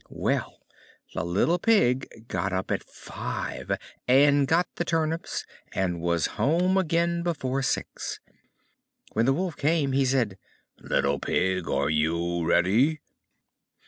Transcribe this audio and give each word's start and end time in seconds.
Well, 0.09 0.65
the 1.13 1.23
little 1.23 1.59
Pig 1.59 2.25
got 2.27 2.51
up 2.51 2.71
at 2.71 2.83
five, 2.89 3.73
and 4.07 4.47
got 4.47 4.67
the 4.77 4.83
turnips 4.83 5.45
and 5.75 6.01
was 6.01 6.25
home 6.41 6.75
again 6.75 7.21
before 7.21 7.61
six. 7.61 8.19
When 9.13 9.27
the 9.27 9.33
Wolf 9.33 9.57
came 9.57 9.91
he 9.91 10.05
said, 10.05 10.39
"Little 10.79 11.19
Pig, 11.19 11.67
are 11.69 11.91
you 11.91 12.43
ready?" 12.43 12.99